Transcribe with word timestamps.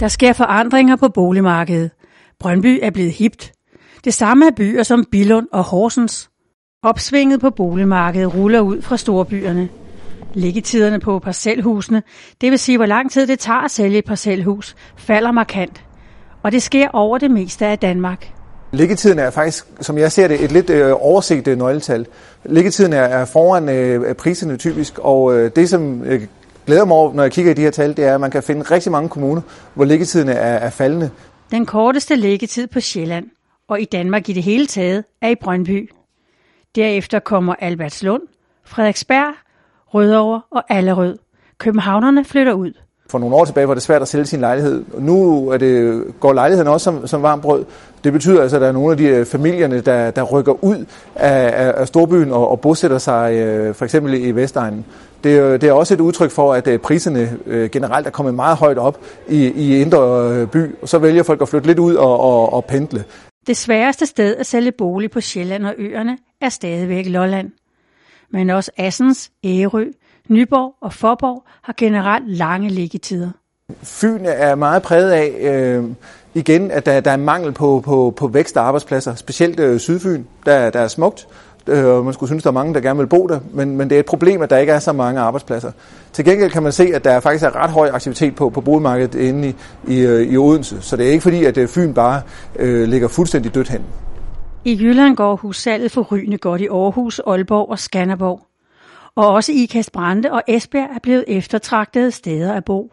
Der 0.00 0.08
sker 0.08 0.32
forandringer 0.32 0.96
på 0.96 1.08
boligmarkedet. 1.08 1.90
Brøndby 2.40 2.78
er 2.82 2.90
blevet 2.90 3.12
hipt. 3.12 3.52
Det 4.04 4.14
samme 4.14 4.46
er 4.46 4.50
byer 4.56 4.82
som 4.82 5.04
Billund 5.10 5.46
og 5.52 5.64
Horsens. 5.64 6.30
Opsvinget 6.82 7.40
på 7.40 7.50
boligmarkedet 7.50 8.34
ruller 8.34 8.60
ud 8.60 8.82
fra 8.82 8.96
storbyerne. 8.96 9.68
Liggetiderne 10.34 11.00
på 11.00 11.18
parcelhusene, 11.18 12.02
det 12.40 12.50
vil 12.50 12.58
sige 12.58 12.78
hvor 12.78 12.86
lang 12.86 13.10
tid 13.10 13.26
det 13.26 13.38
tager 13.38 13.60
at 13.60 13.70
sælge 13.70 13.98
et 13.98 14.04
parcelhus, 14.04 14.76
falder 14.96 15.32
markant. 15.32 15.84
Og 16.42 16.52
det 16.52 16.62
sker 16.62 16.88
over 16.92 17.18
det 17.18 17.30
meste 17.30 17.66
af 17.66 17.78
Danmark. 17.78 18.32
Liggetiden 18.72 19.18
er 19.18 19.30
faktisk, 19.30 19.66
som 19.80 19.98
jeg 19.98 20.12
ser 20.12 20.28
det, 20.28 20.44
et 20.44 20.52
lidt 20.52 20.70
øh, 20.70 20.92
overset 21.00 21.48
øh, 21.48 21.58
nøgletal. 21.58 22.06
Liggetiden 22.44 22.92
er, 22.92 23.02
er 23.02 23.24
foran 23.24 23.68
øh, 23.68 24.14
priserne 24.14 24.56
typisk, 24.56 24.98
og 24.98 25.38
øh, 25.38 25.50
det 25.56 25.68
som 25.68 26.02
øh, 26.04 26.22
glæder 26.66 26.84
mig 26.84 26.96
over, 26.96 27.12
når 27.12 27.22
jeg 27.22 27.32
kigger 27.32 27.50
i 27.50 27.54
de 27.54 27.60
her 27.60 27.70
tal, 27.70 27.96
det 27.96 28.04
er, 28.04 28.14
at 28.14 28.20
man 28.20 28.30
kan 28.30 28.42
finde 28.42 28.62
rigtig 28.62 28.92
mange 28.92 29.08
kommuner, 29.08 29.42
hvor 29.74 29.84
liggetiden 29.84 30.28
er, 30.28 30.32
er 30.34 30.70
faldende. 30.70 31.10
Den 31.50 31.66
korteste 31.66 32.16
liggetid 32.16 32.66
på 32.66 32.80
Sjælland, 32.80 33.30
og 33.68 33.80
i 33.80 33.84
Danmark 33.84 34.28
i 34.28 34.32
det 34.32 34.42
hele 34.42 34.66
taget, 34.66 35.04
er 35.22 35.28
i 35.28 35.34
Brøndby. 35.34 35.90
Derefter 36.74 37.18
kommer 37.18 37.54
Albertslund, 37.58 38.22
Frederiksberg, 38.64 39.34
Rødovre 39.86 40.42
og 40.50 40.64
Allerød. 40.68 41.18
Københavnerne 41.58 42.24
flytter 42.24 42.52
ud. 42.52 42.72
For 43.08 43.18
nogle 43.18 43.36
år 43.36 43.44
tilbage 43.44 43.68
var 43.68 43.74
det 43.74 43.82
svært 43.82 44.02
at 44.02 44.08
sælge 44.08 44.26
sin 44.26 44.40
lejlighed. 44.40 44.84
Nu 44.98 45.48
er 45.48 45.56
det, 45.56 46.04
går 46.20 46.32
lejligheden 46.32 46.68
også 46.68 46.84
som, 46.84 47.06
som 47.06 47.22
varmt 47.22 47.42
brød. 47.42 47.64
Det 48.04 48.12
betyder 48.12 48.42
altså, 48.42 48.56
at 48.56 48.62
der 48.62 48.68
er 48.68 48.72
nogle 48.72 48.90
af 48.90 48.96
de 48.96 49.04
øh, 49.04 49.26
familierne, 49.26 49.80
der, 49.80 50.10
der 50.10 50.22
rykker 50.22 50.64
ud 50.64 50.84
af, 51.14 51.72
af 51.80 51.88
storbyen 51.88 52.32
og, 52.32 52.50
og 52.50 52.60
bosætter 52.60 52.98
sig 52.98 53.34
øh, 53.34 53.74
for 53.74 53.84
eksempel 53.84 54.14
i 54.14 54.30
Vestegnen. 54.30 54.84
Det, 55.24 55.40
øh, 55.40 55.60
det 55.60 55.68
er 55.68 55.72
også 55.72 55.94
et 55.94 56.00
udtryk 56.00 56.30
for, 56.30 56.54
at 56.54 56.66
øh, 56.66 56.78
priserne 56.78 57.38
øh, 57.46 57.70
generelt 57.70 58.06
er 58.06 58.10
kommet 58.10 58.34
meget 58.34 58.56
højt 58.56 58.78
op 58.78 59.00
i, 59.28 59.46
i 59.46 59.80
indre 59.80 60.46
by, 60.46 60.74
og 60.82 60.88
så 60.88 60.98
vælger 60.98 61.22
folk 61.22 61.42
at 61.42 61.48
flytte 61.48 61.66
lidt 61.66 61.78
ud 61.78 61.94
og, 61.94 62.20
og, 62.20 62.52
og 62.52 62.64
pendle. 62.64 63.04
Det 63.46 63.56
sværeste 63.56 64.06
sted 64.06 64.36
at 64.36 64.46
sælge 64.46 64.72
bolig 64.72 65.10
på 65.10 65.20
Sjælland 65.20 65.66
og 65.66 65.74
øerne 65.78 66.18
er 66.40 66.48
stadigvæk 66.48 67.06
Lolland. 67.06 67.50
Men 68.32 68.50
også 68.50 68.70
Assens, 68.76 69.30
Ærø, 69.44 69.84
Nyborg 70.28 70.74
og 70.80 70.92
Forborg 70.92 71.42
har 71.62 71.74
generelt 71.76 72.28
lange 72.28 72.68
liggetider. 72.68 73.30
Fyn 73.82 74.20
er 74.24 74.54
meget 74.54 74.82
præget 74.82 75.10
af, 75.10 75.34
øh, 75.40 75.84
igen, 76.34 76.70
at 76.70 76.86
der, 76.86 77.00
der 77.00 77.10
er 77.10 77.16
mangel 77.16 77.52
på, 77.52 77.82
på, 77.84 78.14
på 78.16 78.28
vækst 78.28 78.56
og 78.56 78.66
arbejdspladser, 78.66 79.14
specielt 79.14 79.60
øh, 79.60 79.80
Sydfyn, 79.80 80.24
der, 80.46 80.70
der 80.70 80.80
er 80.80 80.88
smukt. 80.88 81.28
Øh, 81.66 82.04
man 82.04 82.14
skulle 82.14 82.28
synes, 82.28 82.42
der 82.42 82.50
er 82.50 82.54
mange, 82.54 82.74
der 82.74 82.80
gerne 82.80 82.98
vil 82.98 83.06
bo 83.06 83.26
der, 83.26 83.40
men, 83.52 83.76
men 83.76 83.90
det 83.90 83.96
er 83.96 84.00
et 84.00 84.06
problem, 84.06 84.42
at 84.42 84.50
der 84.50 84.58
ikke 84.58 84.72
er 84.72 84.78
så 84.78 84.92
mange 84.92 85.20
arbejdspladser. 85.20 85.72
Til 86.12 86.24
gengæld 86.24 86.50
kan 86.50 86.62
man 86.62 86.72
se, 86.72 86.94
at 86.94 87.04
der 87.04 87.20
faktisk 87.20 87.44
er 87.44 87.56
ret 87.56 87.70
høj 87.70 87.90
aktivitet 87.92 88.36
på, 88.36 88.50
på 88.50 88.60
boligmarkedet 88.60 89.14
inde 89.14 89.48
i, 89.48 89.54
i, 89.88 90.00
øh, 90.00 90.32
i 90.32 90.36
Odense, 90.36 90.82
så 90.82 90.96
det 90.96 91.06
er 91.06 91.10
ikke 91.10 91.22
fordi, 91.22 91.44
at 91.44 91.58
øh, 91.58 91.68
Fyn 91.68 91.94
bare 91.94 92.22
øh, 92.58 92.88
ligger 92.88 93.08
fuldstændig 93.08 93.54
dødt 93.54 93.68
hen. 93.68 93.82
I 94.64 94.78
Jylland 94.82 95.16
går 95.16 95.36
hussalget 95.36 95.92
for 95.92 96.02
rygende 96.02 96.38
godt 96.38 96.60
i 96.60 96.66
Aarhus, 96.66 97.20
Aalborg 97.26 97.70
og 97.70 97.78
Skanderborg. 97.78 98.40
Og 99.16 99.32
også 99.32 99.52
Ikast 99.52 99.92
Brande 99.92 100.32
og 100.32 100.42
Esbjerg 100.46 100.90
er 100.94 100.98
blevet 101.02 101.24
eftertragtede 101.28 102.10
steder 102.10 102.52
at 102.52 102.64
bo. 102.64 102.92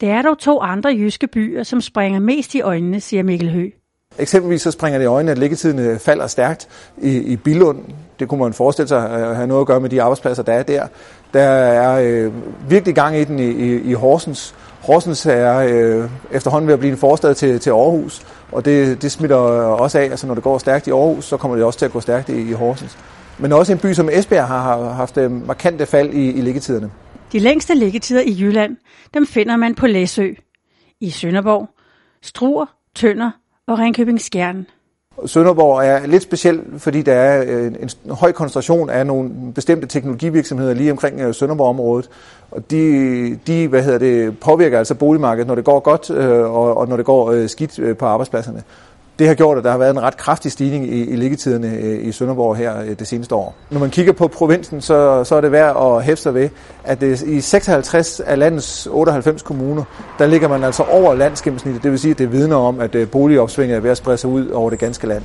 Der 0.00 0.14
er 0.14 0.22
dog 0.22 0.38
to 0.38 0.60
andre 0.60 0.90
jyske 0.90 1.26
byer, 1.26 1.62
som 1.62 1.80
springer 1.80 2.20
mest 2.20 2.54
i 2.54 2.60
øjnene, 2.60 3.00
siger 3.00 3.22
Mikkel 3.22 3.50
Hø. 3.50 3.70
Eksempelvis 4.18 4.62
så 4.62 4.70
springer 4.70 4.98
det 4.98 5.04
i 5.04 5.06
øjnene, 5.06 5.32
at 5.32 5.38
liggetiden 5.38 5.78
øh, 5.78 5.98
falder 5.98 6.26
stærkt 6.26 6.68
i, 6.98 7.16
i 7.16 7.36
Bilund. 7.36 7.78
Det 8.20 8.28
kunne 8.28 8.40
man 8.40 8.52
forestille 8.52 8.88
sig 8.88 9.10
øh, 9.10 9.30
at 9.30 9.36
have 9.36 9.46
noget 9.46 9.60
at 9.60 9.66
gøre 9.66 9.80
med 9.80 9.90
de 9.90 10.02
arbejdspladser, 10.02 10.42
der 10.42 10.52
er 10.52 10.62
der. 10.62 10.86
Der 11.32 11.42
er 11.42 12.00
øh, 12.02 12.32
virkelig 12.70 12.94
gang 12.94 13.16
i 13.16 13.24
den 13.24 13.38
i, 13.38 13.50
i, 13.50 13.80
i 13.80 13.92
Horsens. 13.92 14.54
Horsens 14.80 15.26
er 15.26 15.56
øh, 15.56 16.10
efterhånden 16.30 16.66
ved 16.66 16.74
at 16.74 16.80
blive 16.80 16.92
en 16.92 16.98
forstad 16.98 17.34
til, 17.34 17.60
til 17.60 17.70
Aarhus, 17.70 18.26
og 18.52 18.64
det, 18.64 19.02
det 19.02 19.12
smitter 19.12 19.36
også 19.36 19.98
af. 19.98 20.02
Altså 20.02 20.26
når 20.26 20.34
det 20.34 20.42
går 20.42 20.58
stærkt 20.58 20.86
i 20.86 20.90
Aarhus, 20.90 21.24
så 21.24 21.36
kommer 21.36 21.56
det 21.56 21.64
også 21.64 21.78
til 21.78 21.86
at 21.86 21.92
gå 21.92 22.00
stærkt 22.00 22.28
i, 22.28 22.50
i 22.50 22.52
Horsens. 22.52 22.98
Men 23.38 23.52
også 23.52 23.72
en 23.72 23.78
by 23.78 23.92
som 23.92 24.08
Esbjerg 24.12 24.46
har 24.46 24.92
haft 24.92 25.16
øh, 25.16 25.46
markante 25.46 25.86
fald 25.86 26.14
i, 26.14 26.30
i 26.30 26.40
liggetiderne. 26.40 26.90
De 27.32 27.38
længste 27.38 27.74
liggetider 27.74 28.20
i 28.20 28.36
Jylland, 28.40 28.76
dem 29.14 29.26
finder 29.26 29.56
man 29.56 29.74
på 29.74 29.86
Læsø, 29.86 30.28
i 31.00 31.10
Sønderborg, 31.10 31.68
Struer, 32.22 32.66
Tønder 32.94 33.30
og 33.66 33.78
Ringkøbing 33.78 34.20
Skjern. 34.20 34.66
Sønderborg 35.26 35.84
er 35.84 36.06
lidt 36.06 36.22
speciel, 36.22 36.62
fordi 36.78 37.02
der 37.02 37.12
er 37.12 37.44
øh, 37.46 37.66
en, 37.66 37.76
en 38.04 38.10
høj 38.10 38.32
koncentration 38.32 38.90
af 38.90 39.06
nogle 39.06 39.30
bestemte 39.54 39.86
teknologivirksomheder 39.86 40.74
lige 40.74 40.90
omkring 40.90 41.20
øh, 41.20 41.34
Sønderborg-området. 41.34 42.10
Og 42.50 42.70
de, 42.70 43.38
de 43.46 43.68
hvad 43.68 43.82
hedder 43.82 43.98
det, 43.98 44.38
påvirker 44.38 44.78
altså 44.78 44.94
boligmarkedet, 44.94 45.46
når 45.46 45.54
det 45.54 45.64
går 45.64 45.80
godt 45.80 46.10
og, 46.10 46.76
og 46.76 46.88
når 46.88 46.96
det 46.96 47.06
går 47.06 47.46
skidt 47.46 47.98
på 47.98 48.06
arbejdspladserne 48.06 48.62
det 49.18 49.26
har 49.26 49.34
gjort, 49.34 49.58
at 49.58 49.64
der 49.64 49.70
har 49.70 49.78
været 49.78 49.90
en 49.90 50.02
ret 50.02 50.16
kraftig 50.16 50.52
stigning 50.52 50.88
i, 50.88 51.10
i 51.10 51.16
liggetiderne 51.16 51.74
øh, 51.74 52.06
i 52.06 52.12
Sønderborg 52.12 52.56
her 52.56 52.80
øh, 52.80 52.98
det 52.98 53.06
seneste 53.06 53.34
år. 53.34 53.54
Når 53.70 53.80
man 53.80 53.90
kigger 53.90 54.12
på 54.12 54.28
provinsen, 54.28 54.80
så, 54.80 55.24
så 55.24 55.34
er 55.34 55.40
det 55.40 55.52
værd 55.52 55.76
at 55.80 56.04
hæfte 56.04 56.22
sig 56.22 56.34
ved, 56.34 56.48
at 56.84 57.00
det, 57.00 57.22
i 57.22 57.40
56 57.40 58.20
af 58.20 58.38
landets 58.38 58.88
98 58.90 59.42
kommuner, 59.42 59.84
der 60.18 60.26
ligger 60.26 60.48
man 60.48 60.64
altså 60.64 60.82
over 60.82 61.14
landsgennemsnittet. 61.14 61.82
Det 61.82 61.90
vil 61.90 61.98
sige, 61.98 62.10
at 62.10 62.18
det 62.18 62.32
vidner 62.32 62.56
om, 62.56 62.80
at 62.80 62.94
øh, 62.94 63.08
boligopsvinget 63.08 63.76
er 63.76 63.80
ved 63.80 63.90
at 63.90 63.96
sprede 63.96 64.16
sig 64.16 64.30
ud 64.30 64.48
over 64.48 64.70
det 64.70 64.78
ganske 64.78 65.06
land. 65.06 65.22